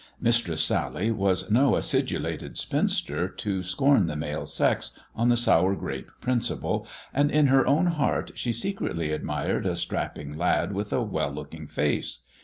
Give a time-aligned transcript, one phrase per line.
[0.19, 6.09] Mistress Sally was no acidulated spinster to scorn the male sex on the sour grape
[6.19, 11.29] principle, and, in her own heart, she secretly admired a strapping lad with a well
[11.29, 12.21] looking face.